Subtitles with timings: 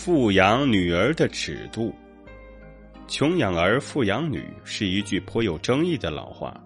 [0.00, 1.92] 富养女儿的尺度，
[3.08, 6.56] 穷养儿，富养女是一句颇有争议的老话。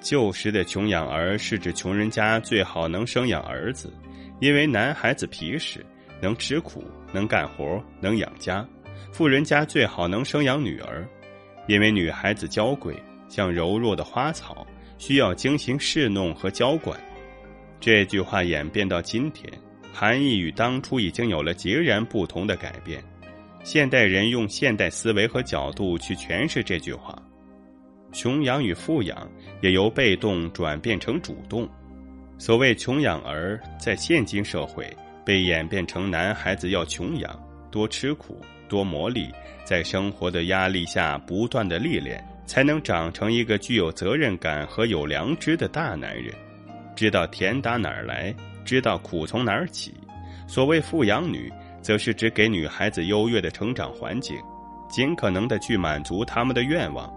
[0.00, 3.92] 旧时的穷养儿是指穷人家最好能生养儿子，
[4.38, 5.84] 因为男孩子皮实，
[6.20, 8.64] 能吃苦，能干活，能养家；
[9.10, 11.04] 富人家最好能生养女儿，
[11.66, 12.94] 因为女孩子娇贵，
[13.28, 14.64] 像柔弱的花草，
[14.98, 16.96] 需要精心侍弄和浇灌。
[17.80, 19.52] 这句话演变到今天。
[20.00, 23.02] 含义与当初已经有了截然不同的改变，
[23.64, 27.20] 现代人用现代思维和角度去诠释这句话，
[28.12, 29.28] 穷养与富养
[29.60, 31.68] 也由被动转变成主动。
[32.38, 34.88] 所谓穷养儿，在现今社会
[35.24, 37.36] 被演变成男孩子要穷养，
[37.68, 39.28] 多吃苦，多磨砺，
[39.64, 46.32] 在生活的压力下不断的历练，才能长成一个具有责任感和有良知的大男人，
[46.94, 48.32] 知道甜打哪儿来。
[48.68, 49.94] 知道苦从哪儿起，
[50.46, 51.50] 所谓富养女，
[51.80, 54.36] 则是指给女孩子优越的成长环境，
[54.90, 57.10] 尽可能的去满足他们的愿望，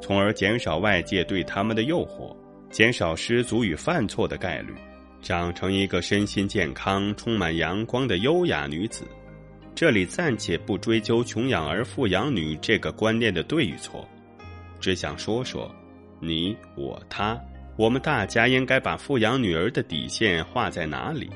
[0.00, 2.32] 从而减少外界对他们的诱惑，
[2.70, 4.72] 减少失足与犯错的概率，
[5.20, 9.04] 长成一个身心健康、充满阳光的优雅女子。
[9.74, 14.08] 这里暂且不追究穷养儿、富养女这个观念的对与错，
[14.78, 15.68] 只想说说，
[16.20, 17.36] 你我他。
[17.76, 21.28] 我们大家应该把富养女儿的底线画在哪里？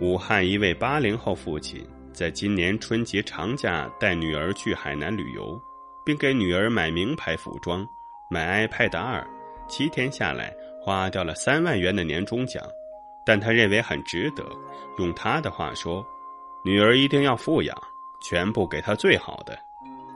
[0.00, 5.60] 武汉一位八零后父亲在今年春节长假带女儿去海南旅游，
[6.04, 7.86] 并给女儿买名牌服装、
[8.28, 9.24] 买 iPad 二，
[9.68, 12.60] 七天下来花掉了三万元的年终奖，
[13.24, 14.44] 但他认为很值得。
[14.98, 16.04] 用他的话说
[16.66, 17.76] ：“女儿一定要富养，
[18.28, 19.56] 全部给她最好的。”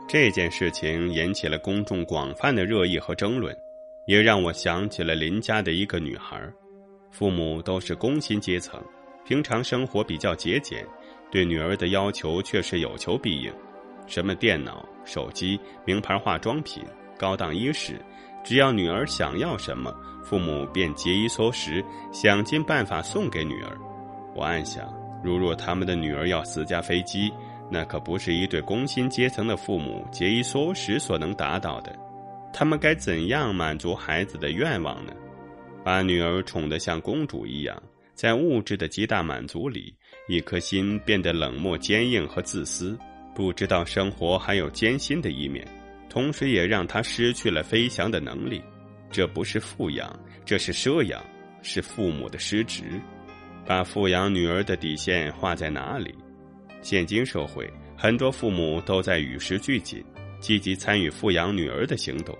[0.09, 3.57] 这件事情引起了公众广泛的热议和争论。
[4.07, 6.41] 也让我想起了邻家的一个女孩，
[7.11, 8.81] 父母都是工薪阶层，
[9.25, 10.87] 平常生活比较节俭，
[11.31, 13.53] 对女儿的要求却是有求必应，
[14.07, 16.85] 什么电脑、手机、名牌化妆品、
[17.19, 18.01] 高档衣饰，
[18.45, 19.93] 只要女儿想要什么，
[20.23, 23.77] 父母便节衣缩食，想尽办法送给女儿。
[24.37, 24.87] 我暗想，
[25.25, 27.33] 如若他们的女儿要私家飞机，
[27.69, 31.93] 那可不是一对工薪阶层的父母节衣缩食所能达到的。
[32.59, 35.13] 他们该怎样满足孩子的愿望呢？
[35.85, 37.83] 把女儿宠得像公主一样，
[38.15, 39.95] 在物质的极大满足里，
[40.27, 42.99] 一颗心变得冷漠、坚硬和自私，
[43.35, 45.69] 不知道生活还有艰辛的一面，
[46.09, 48.63] 同时也让她失去了飞翔的能力。
[49.11, 51.23] 这不是富养，这是奢养，
[51.61, 52.85] 是父母的失职。
[53.67, 56.15] 把富养女儿的底线画在哪里？
[56.81, 60.03] 现今社会，很多父母都在与时俱进。
[60.39, 62.37] 积极参与富养女儿的行动，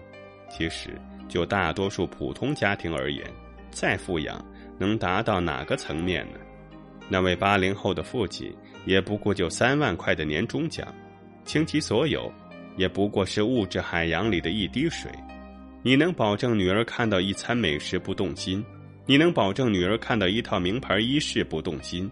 [0.49, 0.91] 其实
[1.29, 3.25] 就大多数普通家庭而言，
[3.71, 4.45] 再富养
[4.79, 6.39] 能达到哪个层面呢？
[7.09, 8.53] 那位八零后的父亲
[8.85, 10.87] 也不过就三万块的年终奖，
[11.45, 12.33] 倾其所有，
[12.77, 15.11] 也不过是物质海洋里的一滴水。
[15.83, 18.65] 你能保证女儿看到一餐美食不动心？
[19.05, 22.11] 你能保证女儿看到一套名牌衣饰不动心？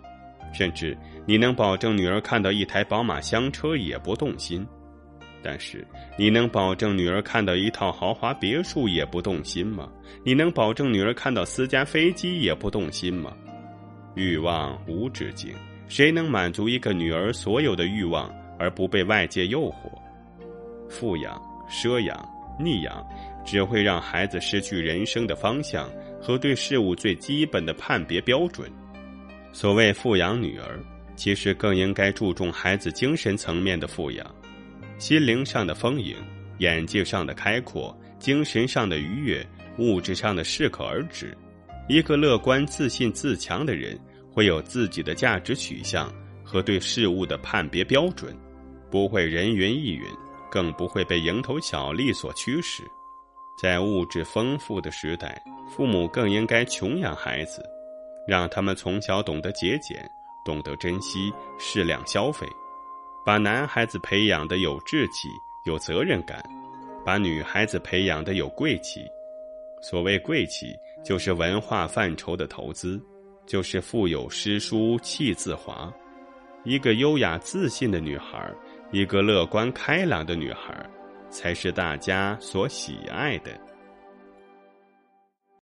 [0.53, 0.97] 甚至
[1.27, 4.65] 你能保证女儿看到一台宝马香车也不动心？
[5.45, 9.91] 但是，你能保证女儿看到一套豪华别墅也不动心吗？
[10.25, 13.37] 你能保证女儿看到私家飞机也不动心吗？
[14.15, 15.55] 欲望无止境，
[15.87, 19.93] 谁能满足一个女儿所有的欲望而不被外界诱惑？
[20.89, 21.39] 富养、
[21.69, 22.17] 奢养、
[22.59, 23.07] 溺养，
[23.45, 25.91] 只会让孩子失去人生的方向
[26.23, 28.71] 和对事物最基本的判别标准。
[29.53, 30.81] 所谓富养女儿，
[31.17, 34.35] 其实更应该注重孩子精神层面的富养。
[34.99, 36.17] 心灵上的丰盈，
[36.59, 39.47] 眼界上的开阔，精神上的愉悦，
[39.79, 41.37] 物质上的适可而止。
[41.89, 43.99] 一个乐观、自信、自强的人，
[44.33, 46.11] 会有自己的价值取向
[46.43, 48.35] 和对事物的判别标准，
[48.91, 50.05] 不会人云亦云，
[50.51, 52.83] 更不会被蝇头小利所驱使。
[53.61, 57.63] 在物质丰富的时代，父母更应该穷养孩子，
[58.27, 60.09] 让他们从小懂得节俭，
[60.45, 62.47] 懂得珍惜，适量消费。
[63.25, 65.29] 把男孩子培养的有志气、
[65.65, 66.45] 有责任感，
[67.05, 69.01] 把女孩子培养的有贵气。
[69.81, 73.03] 所谓贵气，就是文化范畴的投资，
[73.47, 75.93] 就是腹有诗书气自华。
[76.65, 78.51] 一个优雅自信的女孩，
[78.91, 80.75] 一个乐观开朗的女孩，
[81.31, 83.51] 才是大家所喜爱的。